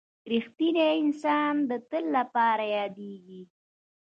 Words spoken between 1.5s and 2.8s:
د تل لپاره